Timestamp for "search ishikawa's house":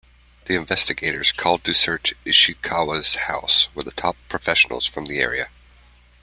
1.75-3.69